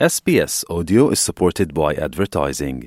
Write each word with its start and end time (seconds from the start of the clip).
SBS 0.00 0.64
Audio 0.68 1.10
is 1.10 1.20
supported 1.20 1.72
by 1.72 1.94
advertising. 1.94 2.78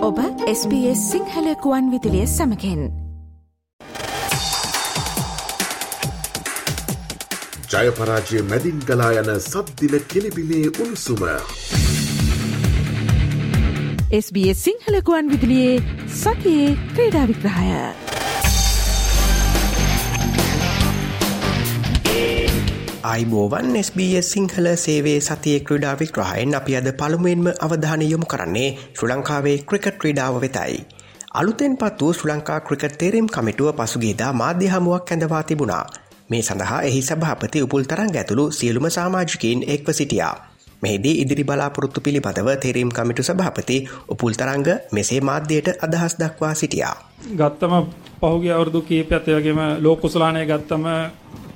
ඔබ 0.00 0.20
SBS 0.52 1.02
Sinhala 1.10 1.48
කුවන් 1.64 1.90
විදිලිය 1.92 2.24
සමකෙන් 2.26 2.80
ජයපරාජය 7.72 8.40
මැදින් 8.50 8.78
ගලා 8.88 9.10
යන 9.20 9.28
සබ්දින 9.40 9.94
කෙලිබිලේ 10.08 10.66
උණුසුම. 10.80 11.20
SBS 14.22 14.64
සිංහල 14.64 15.00
කුවන් 15.02 15.28
විදිලියේ 15.34 15.76
සතියේ 16.22 16.70
ක්‍රීඩා 16.94 17.26
අයිබෝවන් 23.02 23.76
SBS 23.78 24.26
සිංහල 24.28 24.66
සේවේ 24.76 25.20
සතිය 25.20 25.60
ක්‍රඩා 25.60 25.92
වික්‍රහයෙන් 25.94 26.52
අපි 26.54 26.74
අද 26.76 26.88
පළමුුවෙන්ම 26.92 27.46
අවධානය 27.58 28.04
යොමු 28.04 28.26
කරන්නේ 28.26 28.66
ශ්‍ර 28.74 29.08
ලංකාවේ 29.08 29.54
ක්‍රිකට් 29.62 29.96
ක්‍රඩාව 29.96 30.36
වෙතයි. 30.36 30.84
අලුතෙන් 31.32 31.78
පත් 31.78 32.00
වූ 32.00 32.12
ශ්‍ර 32.12 32.28
ලංකා 32.30 32.60
ක්‍රිකට් 32.60 32.98
තේරෙම් 32.98 33.26
කමිටුව 33.28 33.72
පසුගේදා 33.72 34.32
මාධ්‍ය 34.34 34.68
හමුවක් 34.68 35.12
ඇඳවා 35.12 35.42
තිබුණා. 35.42 35.84
මේ 36.30 36.42
සඳහා 36.42 36.82
එහි 36.82 37.02
සභාපති 37.02 37.62
උපුල් 37.62 37.84
තරන් 37.84 38.12
ඇතුළු 38.14 38.46
සියලුම 38.50 38.90
සාමාජිකීන් 38.90 39.64
එක්ව 39.68 39.92
සිටියා. 39.92 40.49
මෙහිදී 40.82 41.14
ඉදිරි 41.22 41.44
බලාපොරොත්තු 41.44 42.00
පිළිබඳව 42.00 42.48
තේරීම් 42.56 42.90
කමිටු 42.90 43.22
සභාපති 43.22 43.76
උපුල් 44.08 44.34
තරංග 44.34 44.68
මෙසේ 44.92 45.20
මාධ්‍යයට 45.22 45.68
අදහස් 45.86 46.14
දක්වා 46.20 46.54
සිටියා. 46.54 46.96
ගත්තම 47.36 47.74
පහුගේ 48.20 48.54
අවුරුදු 48.56 48.80
කීපයත් 48.82 49.26
වගේම 49.28 49.60
ලෝකුසලානය 49.84 50.42
ගත්තම 50.46 50.86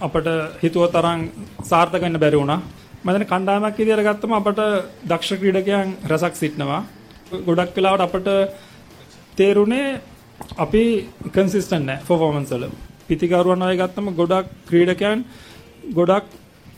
අපට 0.00 0.28
හිතුව 0.62 0.84
තරම් 0.88 1.20
සාර්ථකන්න 1.62 2.20
බැරි 2.20 2.40
වුණා. 2.40 2.60
මදන 3.04 3.26
කණ්ඩායමක් 3.26 3.78
ඉදිරියට 3.78 4.08
ගත්තම 4.08 4.32
අපට 4.32 4.60
දක්ෂ 5.08 5.40
ක්‍රීඩකයන් 5.40 5.88
රසක් 6.10 6.34
සිටිනවා. 6.34 6.82
ගොඩක් 7.46 7.76
වෙලාවට 7.76 8.06
අපට 8.06 8.28
තේරුණේ 9.36 9.88
අපි 10.58 10.84
කන්සිස්ටන්ට් 11.34 11.86
නැහැ 11.86 12.06
පර්ෆෝමන්ස් 12.06 12.52
වල. 12.52 12.64
පිතිකරුවන් 13.08 13.64
අය 13.64 13.76
ගත්තම 13.76 14.06
ගොඩක් 14.20 14.48
ක්‍රීඩකයන් 14.68 15.18
ගොඩක් 15.92 16.26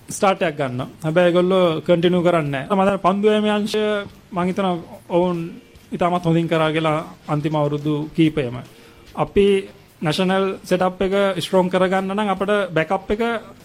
ස්ටාර්ටයක් 0.09 0.57
ගන්න. 0.59 0.81
හැබැයි 1.05 1.29
ඒගොල්ලෝ 1.29 1.81
කන්ටිනියු 1.81 2.23
කරන්නේ 2.23 2.67
නැහැ. 2.69 2.97
මම 2.97 3.03
පන්දු 3.05 3.29
යමයන්ශය 3.31 3.83
මම 4.33 4.39
හිතනවා 4.49 4.77
ඔවුන් 5.09 5.39
ඉතාමත් 5.93 6.25
හොඳින් 6.25 6.49
කරා 6.49 6.71
කියලා 6.73 6.99
අන්තිම 7.29 7.57
අවුරුදු 7.57 7.95
කීපයම. 8.17 8.57
අපි 9.15 9.47
නැෂනල් 10.03 10.47
සෙටප් 10.65 11.03
එක 11.03 11.15
ස්ට්‍රෝං 11.43 11.71
කරගන්න 11.71 12.15
නම් 12.15 12.29
අපිට 12.29 12.53
බෑකප් 12.77 13.11
එක 13.11 13.23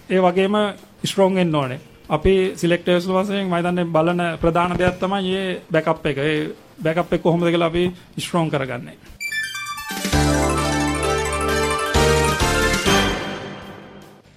ඒ 0.10 0.20
වගේම 0.20 0.56
ස්ට්‍රෝං 1.04 1.36
වෙන්න 1.36 1.56
ඕනේ. 1.56 1.80
අපි 2.10 2.36
සිලෙක්ටර්ස් 2.56 3.06
වශයෙන් 3.08 3.48
මම 3.48 3.56
හිතන්නේ 3.56 3.92
බලන 3.96 4.22
ප්‍රධාන 4.42 4.78
දෙයක් 4.78 5.00
තමයි 5.00 5.22
මේ 5.24 5.62
බෑකප් 5.74 6.06
එක. 6.06 6.18
ඒ 6.20 6.38
බෑකප් 6.84 7.14
එක 7.14 7.22
කොහොමද 7.22 7.44
කියලා 7.46 7.68
අපි 7.68 7.84
ස්ට්‍රෝං 8.18 8.50
කරගන්නේ. 8.50 8.98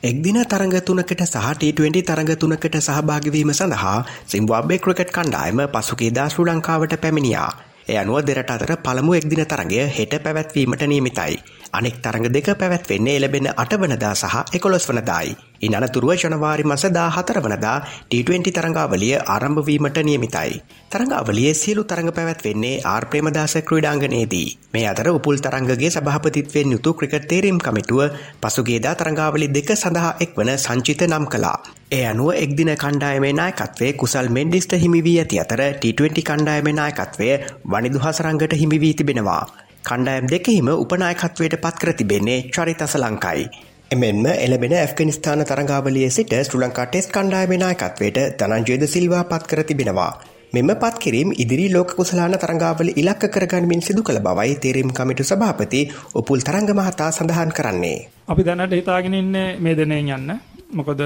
එක්දින 0.04 0.36
තරඟ 0.44 0.76
තුනකට 0.82 1.22
සහ 1.24 1.52
T20 1.54 2.04
තරඟ 2.04 2.32
තුනකට 2.36 2.76
සහභාගිවීම 2.78 3.50
සඳහා 3.50 4.04
සිම්බාබ්වේ 4.26 4.76
ක්‍රිකට් 4.78 5.10
කණ්ඩායම 5.10 5.62
පසුගේදා 5.66 6.26
ශ්‍රී 6.28 6.44
ලංකාවට 6.46 6.96
පැමිණියා. 6.98 7.48
එය 7.88 7.96
අනුව 7.96 8.20
දෙරට 8.22 8.50
අතර 8.50 8.72
පළමු 8.78 9.14
එක්දින 9.14 9.42
තරගය 9.44 9.80
හෙට 9.90 10.12
පැවැත්වීමට 10.18 10.84
නියමිතයි. 10.84 11.40
අනෙක් 11.72 11.96
තරඟ 11.98 12.28
දෙක 12.28 12.48
පැවැත්වෙන්නේ 12.54 13.16
එලබෙන 13.16 13.48
අටවනදා 13.54 14.14
සහ 14.14 14.36
එකොළොස් 14.52 14.88
වනදායි. 14.88 15.36
ඉන් 15.64 15.74
අනතුරුව 15.74 16.12
ජනවාරි 16.14 16.64
මස 16.64 16.84
දා 16.90 17.08
හතර 17.10 17.38
වනදා 17.40 17.76
T20 18.08 18.50
තරඟාවලිය 18.50 19.14
ආරම්භවීමට 19.26 19.98
නියමිතයි. 20.02 20.60
තරඟාවලිය 20.90 21.52
සියලු 21.54 21.84
තරඟ 21.84 22.10
පැවැත්වෙන්නේ 22.12 22.74
ආර් 22.84 23.04
ප්‍රේමදාස 23.06 23.54
ක්‍රීඩාංගනයේදී. 23.62 24.48
මේ 24.72 24.86
අතර 24.86 25.08
උපුල් 25.10 25.38
තරංගගේ 25.38 25.90
සභාපතිත්වයෙන් 25.90 26.74
යුතු 26.74 26.94
ක්‍රිකට් 26.94 27.28
තේරීම් 27.28 27.58
කමිටුව 27.60 28.02
පසුගේදා 28.40 28.94
තරඟාවලි 28.94 29.48
දෙක 29.50 29.70
සඳහා 29.74 30.12
එක්වන 30.20 30.50
සංචිත 30.56 31.02
නම් 31.04 31.26
කළා. 31.26 31.58
ඒ 31.90 32.04
අනුව 32.06 32.30
එක්දින 32.36 32.72
කණ්ඩායමේ 32.76 33.34
නායකත්වය 33.34 33.92
කුසල් 33.94 34.28
මෙන්ඩිස්ට 34.30 34.72
හිමිවී 34.76 35.18
ඇති 35.18 35.40
අතර 35.40 35.62
T20 35.74 36.24
කණ්ඩායමේ 36.24 36.74
නායකත්වය 36.74 37.28
වනිදු 37.66 37.98
හසරංගට 38.00 38.54
හිමිවී 38.54 38.94
තිබෙනවා. 38.94 39.42
කණ්ඩායම් 39.84 40.26
දෙකහිම 40.28 40.68
උපනායකත්වයට 40.74 41.56
පත්කර 41.58 41.92
තිබෙන්නේ 41.94 42.42
චරිතස 42.50 42.94
ලංකායි. 42.96 43.46
එමෙන්ම 43.94 44.26
එලබෙන 44.36 44.72
ඇෆ්ගනිස්ථාන 44.74 45.40
තරංගාවලිය 45.44 46.06
සිට 46.10 46.32
ශ්‍ර 46.38 46.60
ලංකා 46.60 46.86
ටෙස් 46.86 47.06
කණ්ඩායමේ 47.08 47.58
නායකත්වයට 47.58 48.18
ධනංජයද 48.40 48.84
සිල්වා 48.88 49.24
පත්කර 49.24 49.60
තිබෙනවා. 49.64 50.12
මෙම 50.52 50.70
පත්කිරීම් 50.76 51.30
ඉදිරි 51.34 51.66
ලෝක 51.68 51.90
කුසලාන 51.92 52.34
තරංගාවල 52.36 52.90
ඉලක්ක 52.92 53.24
කරගන්නමින් 53.28 53.80
සිදු 53.80 54.02
කළ 54.02 54.20
බවයි 54.20 54.54
තේරීම් 54.56 54.90
කමිටු 54.92 55.24
සභාපති 55.24 55.80
උපුල් 56.14 56.40
තරංග 56.40 56.68
මහතා 56.72 57.10
සඳහන් 57.10 57.50
කරන්නේ. 57.50 57.98
අපි 58.26 58.42
දැනට 58.42 58.72
හිතාගෙන 58.72 59.14
ඉන්නේ 59.14 59.48
මේ 59.58 59.74
දෙනෙන් 59.74 60.10
යන්න. 60.10 60.30
මොකද 60.72 61.00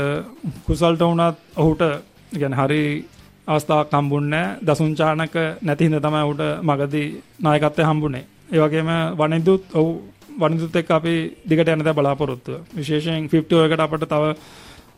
කුසල්ට 0.66 1.00
වුණත් 1.00 1.38
ඔහුට 1.56 1.82
ගැන 2.32 2.54
හරි 2.54 2.82
අවස්ථාවක් 3.48 3.92
හම්බුන්නේ 3.92 4.46
දසුංචානක 4.62 5.34
නැති 5.62 5.84
හින්දා 5.84 6.00
තමයි 6.02 6.22
ඔහුට 6.22 6.42
මගදී 6.62 7.08
නායකත්වය 7.40 7.82
හම්බුනේ. 7.84 8.24
ඒ 8.48 8.60
වගේම 8.60 8.90
වනිදුත් 9.14 9.64
ඔහු 9.74 9.90
වනිදුත් 10.38 10.76
එක්ක 10.76 10.90
අපි 10.92 11.14
දිගට 11.44 11.68
යන 11.68 11.84
දා 11.84 11.94
බලාපොරොත්තුව. 11.94 12.64
විශේෂයෙන් 12.72 13.28
50 13.28 13.64
එකට 13.66 13.80
අපිට 13.80 14.06
තව 14.06 14.24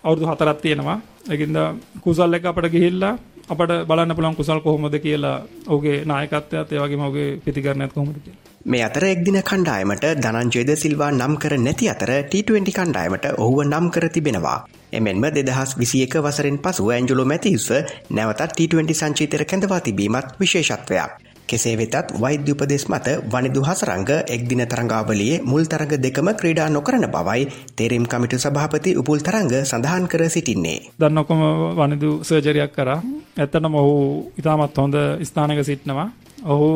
අවුරුදු 0.03 0.27
4ක් 0.27 0.55
තියෙනවා. 0.59 1.01
ඒකින්ද 1.27 1.59
කුසල් 2.01 2.35
එක 2.35 2.45
අපිට 2.47 2.73
ගිහිල්ලා 2.73 3.15
අපට 3.49 3.73
බලන්න 3.85 4.15
පුළුවන් 4.17 4.37
කුසල් 4.37 4.61
කොහොමද 4.61 4.97
කියලා 4.99 5.37
ඔහුගේ 5.67 6.05
නායකත්වයත් 6.05 6.73
ඒ 6.73 6.81
වගේම 6.81 7.01
ඔහුගේ 7.01 7.29
පිතිකරණයත් 7.39 7.93
කොහොමද 7.93 8.19
කියලා. 8.19 8.51
මේ 8.65 8.83
අතර 8.83 9.05
එක්දින 9.07 9.39
කණ්ඩායමට 9.43 10.05
ධනංජයද 10.19 10.71
සිල්වා 10.77 11.11
නම් 11.11 11.35
කර 11.37 11.57
නැති 11.59 11.89
අතර 11.89 12.13
T20 12.27 12.73
කණ්ඩායමට 12.73 13.27
ඔහුව 13.37 13.59
නම් 13.65 13.91
කර 13.91 14.07
තිබෙනවා. 14.09 14.59
එමෙන්ම 14.93 15.27
දෙදහස් 15.31 15.73
විසියක 15.79 16.15
වසරෙන් 16.19 16.59
පසු 16.59 16.91
ඇන්ජලෝ 16.91 17.27
මැතිවස 17.27 17.69
නැවතත් 18.11 18.55
T20 18.59 18.95
සංචීතර 18.95 19.45
කැඳවා 19.45 19.81
තිබීමත් 19.81 20.39
විශේෂත්වයක්. 20.41 21.30
කෙසේ 21.51 21.75
වෙතත් 21.81 22.15
වෛද්‍ය 22.23 22.53
උපදෙස් 22.55 22.85
මත 22.89 23.09
වනිදු 23.27 23.61
හසරංග 23.69 24.11
එක්දින 24.29 24.63
තරංගාවලියේ 24.67 25.43
මුල් 25.45 25.65
තරඟ 25.65 25.95
දෙකම 26.05 26.29
ක්‍රීඩා 26.41 26.69
නොකරන 26.71 27.07
බවයි 27.09 27.43
තේරීම් 27.77 28.07
කමිටු 28.07 28.39
සභාපති 28.39 28.97
උපුල් 29.01 29.21
තරංග 29.21 29.53
සඳහන් 29.63 30.07
කර 30.07 30.23
සිටින්නේ. 30.29 30.79
දන්නකොම 31.01 31.41
වනිදු 31.79 32.11
සර්ජරියක් 32.23 32.73
කරා. 32.73 32.99
ඇත්තටම 33.37 33.75
ඔහු 33.75 33.95
ඉතාමත් 34.39 34.77
හොඳ 34.77 34.97
ස්ථානක 35.23 35.63
සිටිනවා. 35.65 36.09
ඔහු 36.45 36.69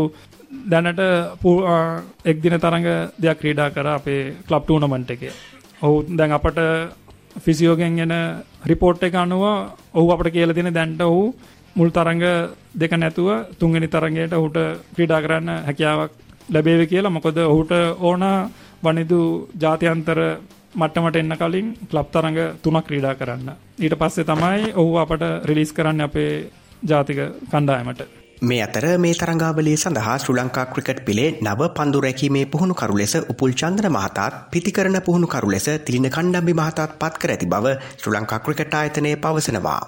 දැනට 0.70 1.00
එක්දින 2.24 2.58
තරඟ 2.58 2.86
දෙයක් 3.18 3.38
ක්‍රීඩා 3.40 3.70
කර 3.70 3.88
අපේ 3.88 4.22
ක්ලබ් 4.46 4.62
ටූර්නමන්ට් 4.64 5.10
එකේ. 5.10 5.32
ඔහු 5.82 5.96
දැන් 6.10 6.32
අපට 6.32 6.58
ෆිසියෝගෙන් 7.36 7.98
එන 8.00 8.14
රිපෝට් 8.64 9.02
එක 9.02 9.14
අනුව 9.16 9.44
ඔහු 9.94 10.06
අපට 10.14 10.30
කියලා 10.30 10.54
දෙන 10.54 10.72
දැන්ට 10.72 11.02
ඔහු 11.02 11.22
මුල් 11.76 11.90
තරඟ 11.90 12.24
දෙක 12.74 12.92
නැතුව 12.94 13.28
තුන්වෙනි 13.58 13.88
තරඟයට 13.88 14.32
ඔහුට 14.32 14.58
ක්‍රීඩා 14.94 15.20
කරන්න 15.20 15.50
හැකියාවක් 15.66 16.12
ලැබේවි 16.48 16.86
කියලා. 16.86 17.10
මොකද 17.10 17.38
ඔහුට 17.44 17.72
ඕන 18.00 18.24
වනිදු 18.82 19.20
ජාත්‍යන්තර 19.56 20.18
මට්ටමට 20.74 21.16
එන්න 21.16 21.36
කලින් 21.36 21.68
ක්ලබ් 21.90 22.08
තරඟ 22.10 22.38
තුනක් 22.62 22.86
ක්‍රීඩා 22.86 23.14
කරන්න. 23.14 23.48
ඊට 23.78 23.96
පස්සේ 23.96 24.24
තමයි 24.24 24.74
ඔහු 24.74 24.98
අපට 24.98 25.24
රිලීස් 25.44 25.72
කරන්න 25.72 26.00
අපේ 26.00 26.50
ජාතික 26.82 27.18
කණ්ඩායමට. 27.50 28.02
මේ 28.42 28.62
අතර 28.62 28.86
මේ 28.98 29.14
තරංගාවලිය 29.14 29.76
සඳහා 29.76 30.16
ශ්‍ර 30.18 30.34
ලංකා 30.34 30.66
ක්‍රිකට් 30.66 31.04
පිලේ 31.06 31.28
නව 31.40 31.70
පන්දු 31.76 32.00
රැකීමේ 32.00 32.46
පුහුණු 32.46 32.74
කරු 32.74 32.96
ලෙස 32.96 33.14
උපුල් 33.24 33.52
චන්ද්‍ර 33.54 33.88
මහතාත් 33.90 34.34
පිතිකරන 34.52 34.98
පුහුණු 35.02 35.26
කරු 35.26 35.50
ලෙස 35.50 35.68
තිලින 35.86 36.08
කණ්ඩම්බි 36.08 36.54
මහතාත් 36.54 36.98
පත් 37.00 37.14
කර 37.18 37.30
ඇති 37.30 37.46
බව 37.46 37.76
ශ්‍ර 37.92 38.14
ලංකා 38.14 38.40
ක්‍රිකට් 38.40 38.74
ආයතනය 38.74 39.14
පවසනවා. 39.18 39.82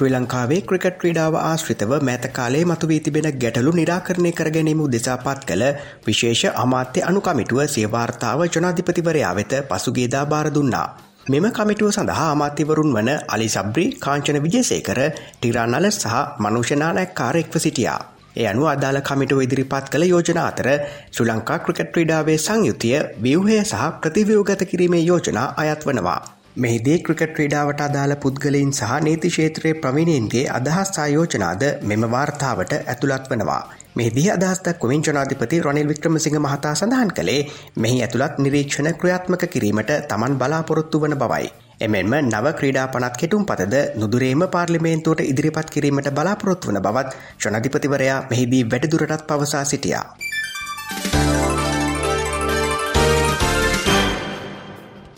ශ්‍රී 0.00 0.12
ලංකාවේ 0.12 0.58
ක්‍රිකට් 0.62 0.94
ක්‍රීඩාව 1.00 1.34
ආශ්‍රිතව 1.38 1.90
මෑත 2.00 2.22
කාලේ 2.32 2.62
මතුවී 2.64 3.00
තිබෙන 3.00 3.26
ගැටලු 3.34 3.72
නිරාකරණය 3.72 4.30
කර 4.32 4.48
ගැනීම 4.50 4.80
උදෙසා 4.80 5.16
පත් 5.18 5.42
කළ 5.48 5.64
විශේෂ 6.06 6.42
අමාත්‍ය 6.54 7.02
අනුකමිටුව 7.04 7.60
සේවාර්තාව 7.66 8.44
ජනාධිපතිවරයා 8.46 9.34
වෙත 9.34 9.52
පසුගේදා 9.68 10.24
බාර 10.26 10.48
දුන්නා. 10.50 10.86
මෙම 11.28 11.50
කමිටුව 11.50 11.92
සඳහා 11.92 12.30
අමාත්‍යවරුන් 12.30 12.96
වන 12.96 13.12
අලි 13.28 13.50
සබ්‍රි 13.50 13.86
කාංචන 13.98 14.40
විජේසේකර 14.42 15.02
ටිරානල 15.10 15.90
සහ 15.92 16.16
මනුෂනානැක්කාර 16.38 17.36
එක්ව 17.36 17.54
සිටියා. 17.58 18.00
ඒ 18.36 18.48
අනු 18.48 18.66
අදාළ 18.66 19.02
කමිටුව 19.04 19.46
ඉදිරිපත් 19.46 19.86
කළ 19.92 20.08
යෝජනා 20.08 20.48
අතර 20.48 20.68
ශ්‍රී 21.12 21.30
ලංකා 21.30 21.62
ක්‍රිකට් 21.62 21.94
ක්‍රීඩාවේ 21.94 22.40
සංයුතිය 22.40 22.98
ව්‍යවහය 23.22 23.62
සහ 23.62 23.86
ප්‍රතිවයෝගත 24.00 24.68
කිරීමේ 24.70 25.06
යෝජනා 25.06 25.48
අයත් 25.58 25.82
වනවා. 25.86 26.20
මෙහිදී 26.56 26.98
ක්‍රිකට් 26.98 27.34
ක්‍රීඩාවට 27.34 27.80
අදාළ 27.80 28.12
පුද්ගලයින් 28.22 28.72
සහ 28.72 28.94
නීති 29.00 29.28
ක්ෂේත්‍රයේ 29.30 29.74
ප්‍රවීණයින්ගේ 29.74 30.48
අදහස් 30.50 30.90
ආයෝජනාද 30.98 31.62
මෙම 31.82 32.04
වාර්තාවට 32.10 32.72
ඇතුළත් 32.74 33.28
වනවා. 33.30 33.60
මෙහිදී 33.96 34.26
අදහස් 34.30 34.62
දක්වමින් 34.64 35.04
ජනාධිපති 35.08 35.60
රොනිල් 35.60 35.88
වික්‍රමසිංහ 35.88 36.38
මහතා 36.38 36.74
සඳහන් 36.74 37.12
කළේ 37.18 37.40
මෙහි 37.76 38.02
ඇතුළත් 38.02 38.38
නිරීක්ෂණ 38.38 38.90
ක්‍රියාත්මක 38.94 39.44
කිරීමට 39.52 39.92
තමන් 40.08 40.34
බලාපොරොත්තු 40.40 41.02
වන 41.04 41.14
බවයි. 41.14 41.46
එමෙන්ම 41.80 42.16
නව 42.22 42.52
ක්‍රීඩා 42.58 42.88
පනත් 42.88 43.20
කෙටුම් 43.22 43.46
පතද 43.46 43.84
නුදුරේම 43.96 44.42
පාර්ලිමේන්තුවට 44.56 45.22
ඉදිරිපත් 45.26 45.70
කිරීමට 45.70 46.10
බලාපොරොත්තු 46.18 46.72
වන 46.72 46.82
බවත් 46.82 47.14
ජනධිපතිවරයා 47.44 48.18
මෙහිදී 48.30 48.64
වැඩදුරටත් 48.66 49.26
පවසා 49.28 49.64
සිටියා. 49.64 50.04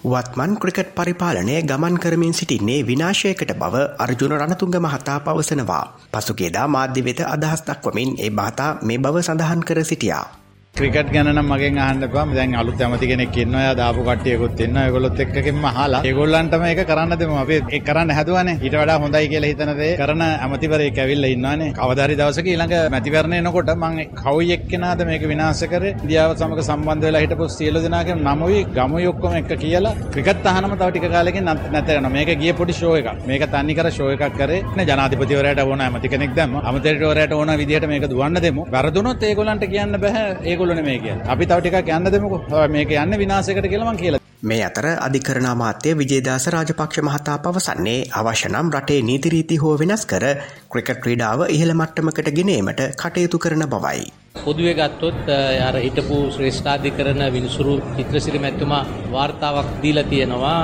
වත්මන් 0.04 0.58
ක්‍රිකට් 0.58 0.88
පරිපාලනය 0.92 1.62
ගමන් 1.62 1.96
කරමින් 1.96 2.34
සිටින්නේ 2.34 2.82
විනාශයකට 2.82 3.54
බව 3.54 3.74
අර්ජුන 3.98 4.32
රණතුංග 4.32 4.74
මහතා 4.76 5.18
පවසනවා. 5.20 5.84
පසුගේදා 6.12 6.66
මාධ්‍ය 6.68 7.04
වෙත 7.04 7.20
අදහස් 7.24 7.62
දක්වමින් 7.62 8.18
ඒ 8.18 8.30
මහතා 8.32 8.70
මේ 8.82 8.98
බව 8.98 9.22
සඳහන් 9.22 9.62
කර 9.62 9.84
සිටියා. 9.84 10.41
ක්‍රිකට් 10.76 11.10
ගැන 11.14 11.28
නම් 11.30 11.50
මගෙන් 11.52 11.78
අහන්න 11.84 12.04
එපා. 12.04 12.22
දැන් 12.36 12.54
අලුත් 12.60 12.80
ඇමති 12.80 13.06
කෙනෙක් 13.08 13.36
ඉන්නවා. 13.36 13.60
එයා 13.62 13.74
දාපු 13.80 14.04
කට්ටියකුත් 14.06 14.60
ඉන්නවා. 14.64 14.84
ඒගොල්ලොත් 14.86 15.18
එක්කකින්ම 15.24 15.64
අහලා 15.70 15.98
ඒගොල්ලන්ටම 16.08 16.62
ඒක 16.68 16.80
කරන්න 16.90 17.12
දෙමු. 17.20 17.34
අපි 17.42 17.58
ඒක 17.76 17.84
කරන්න 17.88 18.12
හැදුවානේ. 18.18 18.54
ඊට 18.64 18.76
වඩා 18.80 18.96
හොඳයි 19.02 19.28
කියලා 19.32 19.50
හිතන 19.50 19.72
දේ 19.80 19.90
කරන 20.00 20.22
ඇමතිවරයෙක් 20.24 21.00
ඇවිල්ලා 21.04 21.32
ඉන්නවානේ. 21.34 21.68
කවදා 21.78 22.06
හරි 22.06 22.16
දවසක 22.20 22.48
ඊළඟ 22.52 22.72
මැතිවරණය 22.94 23.36
එනකොට 23.40 23.72
මම 23.74 23.98
කවුයි 24.22 24.54
එක්කෙනාද 24.56 25.02
මේක 25.10 25.26
විනාශ 25.32 25.62
කරේ? 25.72 25.92
ඉන්දියාව 26.04 26.32
සමග 26.38 26.64
සම්බන්ධ 26.68 27.04
වෙලා 27.08 27.22
හිටපු 27.24 27.50
සියලු 27.56 27.84
දෙනාගේ 27.86 28.16
නමුයි 28.28 28.64
ගමුයි 28.78 29.06
ඔක්කොම 29.12 29.36
එක්ක 29.40 29.52
කියලා 29.64 29.94
ක්‍රිකට් 30.16 30.50
අහනම 30.54 30.74
තව 30.80 30.88
ටික 30.90 31.06
කාලෙකින් 31.16 31.44
නැත 31.74 31.92
යනවා. 31.98 32.14
මේක 32.16 32.32
ගිය 32.42 32.54
පොඩි 32.62 32.78
ෂෝ 32.78 32.94
එකක්. 33.02 33.12
මේක 33.28 33.46
තන්නේ 33.54 33.78
කර 33.78 33.90
ෂෝ 33.90 34.08
එකක් 34.16 34.40
කරේ. 34.40 34.64
නේ 34.76 34.88
ජනාධිපතිවරයාට 34.90 35.62
ඕන 35.68 35.84
ඇමති 35.88 36.12
කෙනෙක් 36.16 36.34
දැම්ම. 36.40 36.58
අමතේටවරයාට 36.64 37.38
ඕන 37.40 37.54
විදිහට 37.62 37.88
මේක 37.94 38.10
දුවන්න 38.14 38.42
දෙමු. 38.48 38.66
වැරදුනොත් 38.74 39.28
ඒගොල්ලන්ට 39.30 39.70
කියන්න 39.76 40.02
බෑ. 40.06 40.26
ඒගොල්ලෝ 40.62 40.76
නෙමෙයි 40.76 41.00
කියලා. 41.00 41.30
අපි 41.32 41.46
තව 41.46 41.58
ටිකක් 41.60 41.88
යන්න 41.90 42.12
දෙමුකෝ. 42.14 42.66
මේක 42.68 42.90
යන්න 42.94 43.18
විනාශයකට 43.18 43.68
කියලා 43.68 43.90
මං 43.90 44.00
කියලා. 44.02 44.20
මේ 44.42 44.62
අතර 44.68 44.86
අධිකරණ 45.06 45.48
අමාත්‍ය 45.50 45.94
විජේදාස 46.00 46.46
රාජපක්ෂ 46.54 47.02
මහතා 47.08 47.36
පවසන්නේ 47.38 47.98
අවශ්‍ය 48.20 48.48
නම් 48.48 48.72
රටේ 48.74 49.00
නීතිරීති 49.10 49.60
හෝ 49.64 49.74
වෙනස් 49.82 50.06
කර 50.06 50.24
ක්‍රිකට් 50.72 51.02
ක්‍රීඩාව 51.04 51.44
ඉහළ 51.48 51.74
මට්ටමකට 51.74 52.32
ගෙනීමට 52.38 52.82
කටයුතු 53.02 53.42
කරන 53.44 53.66
බවයි. 53.74 54.06
පොදුවේ 54.44 54.74
ගත්තොත් 54.74 55.30
අර 55.68 55.76
හිටපු 55.78 56.18
ශ්‍රේෂ්ඨාධිකරණ 56.36 57.22
විනිසුරු 57.36 57.76
චිත්‍රසිරි 57.96 58.42
මැතිතුමා 58.46 58.82
වාර්තාවක් 59.12 59.70
දීලා 59.82 60.10
තියෙනවා 60.12 60.58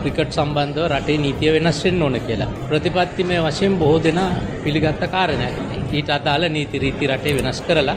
ක්‍රිකට් 0.00 0.32
සම්බන්ධව 0.32 0.86
රටේ 0.92 1.18
නීතිය 1.18 1.52
වෙනස් 1.56 1.84
වෙන්න 1.84 2.02
ඕන 2.02 2.20
කියලා. 2.26 2.54
ප්‍රතිපත්තිමය 2.68 3.42
වශයෙන් 3.46 3.78
බොහෝ 3.82 4.02
දෙනා 4.04 4.30
පිළිගත්ත 4.64 5.10
කාරණයක්. 5.14 5.77
ඊට 5.90 6.10
අදාළ 6.10 6.44
නීති 6.48 6.78
රීති 6.78 7.10
රටේ 7.10 7.34
වෙනස් 7.38 7.60
කරලා 7.62 7.96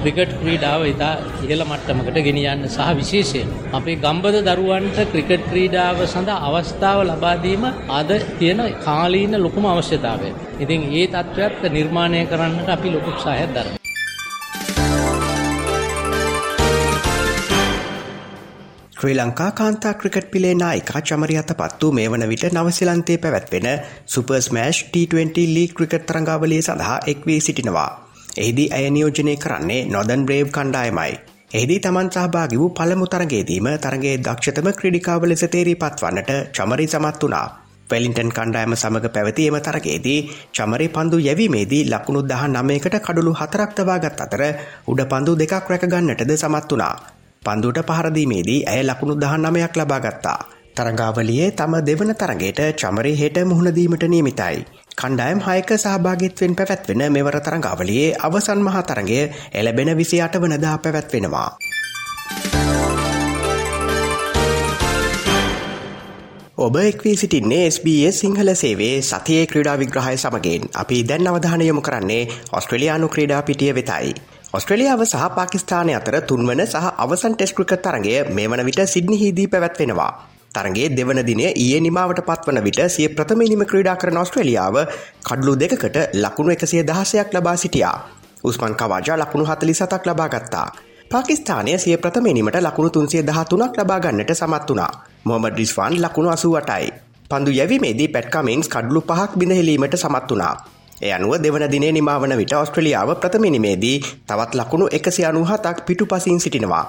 ක්‍රිකට් 0.00 0.32
ක්‍රීඩාව 0.40 0.82
ඉතා 0.86 1.12
ඉහළ 1.44 1.64
මට්ටමකට 1.64 2.18
ගෙනියන්න 2.26 2.66
සහ 2.68 2.90
විශේෂයෙන් 3.00 3.54
අපේ 3.72 3.96
ගම්බද 3.98 4.42
දරුවන්ට 4.48 5.00
ක්‍රිකට් 5.12 5.48
ක්‍රීඩාව 5.50 6.04
සඳහා 6.06 6.42
අවස්ථාව 6.48 7.00
ලබා 7.06 7.36
දීම 7.38 7.66
අද 7.92 8.12
තියෙන 8.38 8.62
කාලීන 8.84 9.42
ලොකුම 9.44 9.66
අවශ්‍යතාවය. 9.66 10.30
ඉතින් 10.60 10.88
ඒ 10.92 11.06
තත්ත්වයක් 11.08 11.66
නිර්මාණය 11.70 12.22
කරන්නට 12.26 12.68
අපි 12.68 12.88
ලොකු 12.90 13.10
උත්සාහයක් 13.10 13.50
දරනවා. 13.50 13.85
ශ්‍රී 19.06 19.16
ලංකා 19.16 19.50
කාන්තා 19.52 19.94
ක්‍රිකට් 19.94 20.30
පිලේ 20.30 20.54
නායිකා 20.54 21.00
චමරියත 21.00 21.50
පත්තු 21.58 21.90
මේ 21.92 22.06
වන 22.10 22.24
විට 22.28 22.44
නවසිලන්තේ 22.48 23.18
පැවැත්වෙන 23.18 23.68
සුපර්ස්මෑෂ් 24.06 24.78
T20 24.86 25.44
ලී 25.48 25.68
ක්‍රිකට් 25.70 26.06
තරඟාවලිය 26.06 26.62
සඳහා 26.62 26.96
එක් 27.06 27.20
වී 27.26 27.40
සිටිනවා. 27.40 27.90
එහිදී 28.36 28.66
ඇය 28.70 28.90
නියෝජනය 28.90 29.34
කරන්නේ 29.36 29.78
නොදන් 29.86 30.26
බ්‍රේව් 30.26 30.48
කණ්ඩායමයි. 30.48 31.12
එහිදී 31.54 31.78
තමන් 31.80 32.10
සහභාගි 32.10 32.58
වූ 32.58 32.70
පළමු 32.70 33.06
තරගේදීම 33.06 33.68
තරගේ 33.78 34.16
දක්ෂතම 34.20 34.70
ක්‍රඩිකාව 34.72 35.22
ලෙස 35.24 35.46
තේරී 35.46 35.76
පත්වන්නට 35.76 36.32
චමරි 36.52 36.86
සමත් 36.88 37.22
වනා. 37.24 37.46
වෙලින්ටන් 37.90 38.30
කණ්ඩායම 38.30 38.74
සමඟ 38.74 39.10
පැවතීම 39.10 39.58
තරගේදී 39.62 40.20
චමරි 40.52 40.88
පන්දු 40.90 41.20
යැවීමේදී 41.20 41.84
ලකුණු 41.86 42.22
දහ 42.24 42.42
නමයකට 42.48 42.98
කඩුළු 43.00 43.34
හතරක්තවාගත් 43.34 44.24
අතර 44.24 44.42
උඩ 44.86 45.04
පන්දු 45.06 45.36
දෙකක් 45.36 45.70
රැකගන්නටද 45.70 46.34
සමත් 46.36 46.72
වනා. 46.72 47.15
පන්දුට 47.46 47.80
පහරදීමේදී 47.88 48.60
ඇය 48.66 48.82
ලකුණු 48.82 49.14
දහ 49.16 49.34
නමයක් 49.38 49.76
ලබාගත්තා. 49.76 50.38
තරඟාවලියේ 50.76 51.52
තම 51.52 51.74
දෙවන 51.82 52.12
තරගේට 52.14 52.60
චමරි 52.76 53.12
හෙට 53.14 53.38
මුහුණදීමට 53.44 54.04
නියමිතයි. 54.06 54.58
කණ්ඩායම් 54.98 55.40
හයක 55.42 55.70
සහභාගිත්වෙන් 55.76 56.54
පැවැත්වෙන 56.54 57.02
මෙවර 57.10 57.38
තරඟාවලියේ 57.40 58.10
අවසන් 58.20 58.60
මහා 58.62 58.82
තරගය 58.84 59.20
එලබෙන 59.54 59.90
විසි 59.96 60.20
අට 60.20 60.38
වනදා 60.38 60.76
පැවැත්වෙනවා. 60.78 61.50
ඔබ 66.58 66.76
එක්වී 66.78 67.16
සිටින්නේ 67.16 67.64
SBS 67.68 68.20
සිංහල 68.20 68.50
සේවේ 68.56 68.94
සතියේ 69.04 69.46
ක්‍රඩා 69.46 69.76
විග්‍රහය 69.76 70.16
සමගෙන් 70.16 70.62
අපි 70.74 71.02
දැන් 71.04 71.28
අවධානයමු 71.28 71.82
කරන්නේ 71.82 72.22
ඔස්ට්‍රලයානු 72.52 73.08
ක්‍රඩා 73.08 73.42
පිටිය 73.42 73.74
වෙතයි. 73.74 74.14
ඔස්ට්‍රලියාව 74.46 75.00
සහ 75.02 75.22
පාකිස්ානය 75.36 75.92
අතර 75.92 76.16
තුන්වන 76.22 76.60
සහ 76.62 76.86
අවසන් 76.96 77.34
ටෙස්කෘක 77.34 77.72
තරගේ 77.78 78.18
මේ 78.30 78.46
වන 78.46 78.62
විට 78.64 78.80
සිද්නිහිදී 78.86 79.46
පැවැත්වෙනවා. 79.48 80.10
තරගේ 80.54 80.88
දෙවන 80.88 81.20
දින 81.26 81.40
ඒ 81.42 81.80
නිමාවට 81.80 82.20
පත්වන 82.22 82.60
විට 82.62 82.80
සිය 82.88 83.08
ප්‍රථමනිම 83.08 83.64
ක්‍රඩා 83.64 83.96
කරන 83.96 84.16
ඔස්ට්‍රලියාව 84.16 84.76
කඩලු 85.24 85.54
දෙකට 85.56 85.96
ලකුණු 86.14 86.50
එකසිය 86.52 86.82
දහසයක් 86.82 87.34
ලබා 87.34 87.56
සිටියා. 87.56 87.96
උස්මන් 88.44 88.74
කවාජා 88.74 89.18
ලකුණු 89.18 89.44
හතලි 89.44 89.74
සතක් 89.74 90.06
ලබාගත්තා. 90.06 90.68
පාකිස්ානය 91.10 91.74
සිය 91.76 91.96
ප්‍රථමනිමට 91.96 92.60
ලකුණු 92.60 92.90
තුන්සේ 92.90 93.22
දහතුනක් 93.22 93.74
ලබාගන්නට 93.76 94.30
සමත් 94.32 94.70
වනා. 94.70 94.92
මොහමඩ 95.24 95.58
රිස්වාන් 95.58 95.98
ලකුණු 95.98 96.30
අසුවටයි. 96.30 96.86
පන්දු 97.30 97.50
යැවීමේදී 97.50 98.08
පැට්කමින්ස් 98.08 98.68
කඩලු 98.68 99.00
පහක් 99.02 99.30
බිඳහෙලීමට 99.34 99.96
සමත් 99.96 100.30
වනා. 100.30 100.75
එය 100.96 101.12
අනුව 101.12 101.32
දෙවන 101.38 101.64
දිනේ 101.68 101.92
නිමාවන 101.92 102.32
විට 102.36 102.52
ඔස්ට්‍රලියාව 102.54 103.10
ප්‍රථමිනිමේදී 103.16 103.96
තවත් 104.26 104.54
ලකුණු 104.54 104.86
එකසි 104.90 105.24
අනුහතක් 105.24 105.84
පිටු 105.86 106.06
පසින් 106.06 106.40
සිටිනවා. 106.40 106.84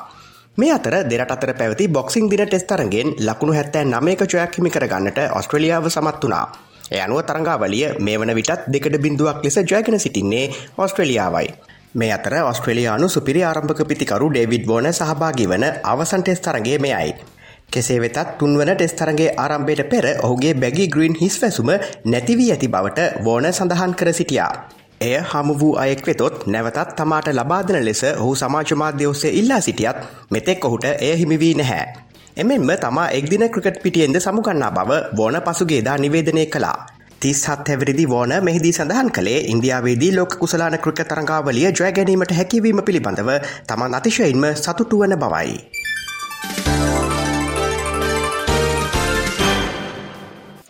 මේ 0.57 0.71
අතර 0.71 0.95
දෙරට 1.03 1.31
අතර 1.31 1.51
පැවති 1.53 1.87
බොක්සිං 1.89 2.29
දින 2.29 2.43
ටෙස්තරගෙන් 2.43 3.09
ලකුණු 3.19 3.53
හැත්තෑ 3.53 3.85
නමයක 3.85 4.21
ජොයක් 4.25 4.55
හිමි 4.57 4.69
කරගන්නට 4.69 5.19
ඔස්ට්‍රලියාව 5.31 5.89
සමත් 5.89 6.23
වනා. 6.23 6.45
එය 6.91 7.01
අනුව 7.01 7.19
තරංගාවලිය 7.21 7.87
මේ 7.99 8.17
වන 8.17 8.33
විටත් 8.33 8.67
දෙකට 8.67 8.97
බිඳුවක් 8.97 9.43
ලෙස 9.43 9.57
ජයගෙන 9.63 9.99
සිටින්නේ 9.99 10.45
ඔස්ට්‍රලියාවයි. 10.77 11.47
මේ 11.93 12.11
අතර 12.13 12.33
ඔස්ට්‍රලයානු 12.43 13.09
සුපිරි 13.09 13.43
ආරම්භක 13.43 13.81
පිතිකරු 13.85 14.29
ඩේවිඩ් 14.29 14.67
වෝන 14.67 14.87
සහභාගි 14.91 15.45
වන 15.45 15.65
අවසන් 15.85 16.23
ටෙස් 16.23 16.41
තරගේ 16.41 16.79
මෙයයි. 16.79 17.15
කෙසේ 17.69 17.99
වෙතත් 17.99 18.17
තුන්වන 18.37 18.69
ටෙස්තරගේ 18.71 19.29
ආරම්භයට 19.37 19.89
පෙර 19.89 20.05
ඔහුගේ 20.19 20.53
බැගි 20.55 20.85
ග්‍රීන් 20.87 21.15
හිස් 21.15 21.35
වැසුම 21.41 21.69
නැතිවී 22.05 22.49
ඇති 22.51 22.69
බවට 22.69 23.07
වෝන 23.25 23.47
සඳහන් 23.49 23.93
කර 23.93 24.11
සිටියා. 24.13 24.51
එය 25.01 25.15
හමු 25.25 25.53
වූ 25.55 25.73
අයෙක් 25.75 26.01
වෙතොත් 26.05 26.47
නැවතත් 26.47 26.95
තමාට 26.95 27.27
ලබාදන 27.31 27.79
ලෙස 27.81 28.03
ඔහු 28.13 28.35
සමාජමාධ්‍ය 28.35 29.05
ඔස්සේ 29.05 29.31
ඉල්ලා 29.33 29.61
සිටියත් 29.61 29.99
මෙතෙක් 30.31 30.65
ඔහුට 30.65 30.85
එය 30.85 31.13
හිමිවී 31.15 31.53
නැහැ. 31.53 31.85
එමෙන්ම 32.37 32.71
තමා 32.77 33.07
එක්දින 33.11 33.49
ක්‍රිකට් 33.49 33.81
පිටියෙන්ද 33.83 34.19
සමුගන්නා 34.19 34.71
බව 34.71 35.01
වෝන 35.17 35.41
පසුගේදා 35.43 35.97
නිවේදනය 35.97 36.45
කළා. 36.47 36.77
තිස්හත් 37.19 37.67
හැවිරිදි 37.67 38.05
වෝන 38.07 38.33
මෙහිදී 38.41 38.73
සඳහන් 38.73 39.11
කළේ 39.11 39.39
ඉන්දියාවේදී 39.47 40.11
ලෝක 40.15 40.37
කුසලාන 40.37 40.79
ක්‍රික 40.79 41.01
තරංගාවලිය 41.05 41.67
ජයගැනීමට 41.71 42.33
හැකිවීම 42.33 42.81
පිළිබඳව 42.83 43.33
තමන් 43.67 43.95
අතිශයින්ම 43.95 44.47
සතුටුවන 44.55 45.17
බවයි. 45.17 45.76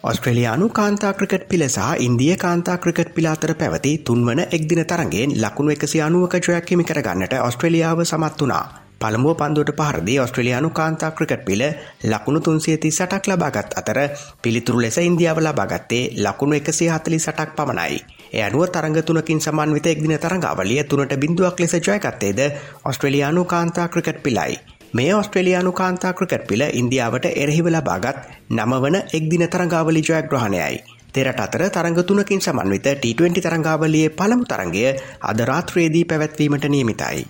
ඔස්ට්‍රලයානු 0.09 0.67
කාන්තා 0.69 1.13
ක්‍රිකට් 1.13 1.45
පිල 1.51 1.63
සහ 1.65 1.87
ඉන්දිය 1.99 2.35
කාන්තා 2.37 2.75
ක්‍රිකට් 2.77 3.09
පිලාතර 3.15 3.51
පැවති 3.53 3.91
තුන්වන 4.07 4.39
එක්දින 4.47 4.81
තරගෙන් 4.85 5.31
ලකුණු 5.35 5.71
එකසි 5.73 5.99
අනුවක 6.01 6.35
ජොයක් 6.39 6.69
හිමි 6.71 6.85
කරගන්නට 6.85 7.33
ඔස්ට්‍රලියාව 7.39 7.99
සමත් 8.03 8.39
වනා. 8.41 8.61
පළමුුව 9.01 9.35
පන්දුවට 9.41 9.73
පහරදි 9.79 10.15
ඔස්ට්‍රලයානු 10.19 10.69
කාන්තා 10.71 11.11
ක්‍රිකට් 11.11 11.43
පිල 11.47 11.63
ලකුණු 12.05 12.39
තුන්සියති 12.39 12.91
සටක් 12.91 13.27
ලබාගත් 13.27 13.75
අතර 13.81 13.99
පිළිතුරු 14.41 14.81
ලෙස 14.81 14.97
ඉන්දියාව 14.99 15.41
ලබාගත්තේ 15.41 16.03
ලකුණු 16.19 16.59
එකසේ 16.59 16.89
හතලි 16.89 17.19
සටක් 17.19 17.49
පමණයි. 17.57 17.99
එය 18.33 18.41
අනුව 18.41 18.65
තරඟ 18.69 19.03
තුනකින් 19.03 19.41
සමන්විත 19.41 19.87
එක්දින 19.87 20.15
තරඟාවලිය 20.17 20.81
තුනට 20.85 21.19
බිඳුවක් 21.19 21.59
ලෙස 21.59 21.77
ජයගත්තේද 21.81 22.39
ඔස්ට්‍රලයානු 22.85 23.45
කාන්තා 23.45 23.87
ක්‍රිකට් 23.89 24.23
පිලයි. 24.23 24.76
මේ 24.93 25.15
ඔස්ට්‍රලයානු 25.15 25.71
කාන්තා 25.73 26.13
ක්‍රිකට් 26.13 26.47
පිල 26.47 26.61
ඉන්දියාවට 26.73 27.25
එරහිව 27.35 27.67
ලබාගත් 27.67 28.19
නමවන 28.51 28.95
එක්දින 29.13 29.43
තරංගාවලි 29.47 30.01
ජයග්‍රහණයයි. 30.01 30.83
තෙරට 31.13 31.39
අතර 31.39 31.63
තරඟ 31.69 32.03
තුනකින් 32.03 32.41
සමන්විත 32.41 32.87
T20 32.95 33.41
තරංගාවලියේ 33.41 34.09
පළමු 34.11 34.45
තරගය 34.45 34.85
අදරාත්‍රයේදී 35.23 36.05
පැවැත්වීමට 36.05 36.67
නියමිතයි. 36.67 37.27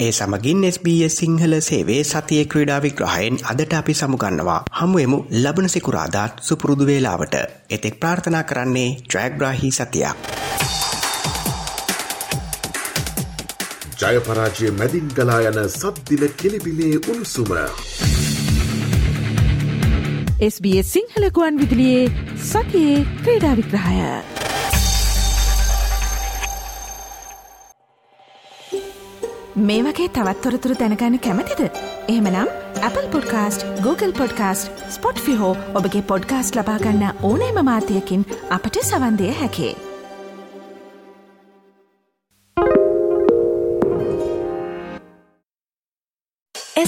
ඒ 0.00 0.12
සමගින් 0.12 0.60
SBS 0.66 1.16
සිංහල 1.16 1.54
සේවේ 1.60 2.02
සතිය 2.04 2.44
ක්‍රීඩා 2.46 2.82
විග්‍රහයෙන් 2.82 3.40
අදට 3.44 3.72
අපි 3.74 3.94
සමුගන්නවා 3.94 4.60
හමුවෙමු 4.72 5.18
ලබන 5.34 5.68
සිකුරාදාත් 5.68 6.42
සුපුරුදු 6.42 6.86
වේලාවට 6.86 7.34
එතෙක් 7.70 8.00
ප්‍රාර්ථනා 8.00 8.44
කරන්නේ 8.44 8.90
ජයග්‍රාහි 9.08 9.70
සතියක්. 9.72 10.87
ජයපරාජය 13.98 14.68
මැදින් 14.72 15.06
ගලා 15.10 15.38
යන 15.42 15.56
සද්දින 15.70 16.34
කෙලිබිලේ 16.36 16.98
උණුසුම. 17.04 17.48
SBS 20.42 20.92
සිංහලකුවන් 20.92 21.58
විදිලියේ 21.58 22.04
සතියේ 22.42 23.00
ක්‍රීඩා 23.22 23.54
විග්‍රහය. 23.56 23.96
මේ 29.62 29.80
වගේ 29.82 30.08
තවත්තොරතුරු 30.10 30.78
දැනගන්න 30.78 31.18
කැමතිද. 31.18 31.60
එහෙමනම් 32.08 32.54
Apple 32.82 33.08
podcast 33.08 33.66
Google 33.82 34.12
podcast 34.12 34.86
Spotify 35.20 35.52
ඔබගේ 35.74 36.02
පොඩ්කාස්ට 36.04 36.54
ලබාගන්න 36.56 37.04
ඕනෑම 37.22 37.62
මාතයකින් 37.64 38.26
අපට 38.50 38.82
සවන්දය 38.84 39.34
හැකේ. 39.42 39.87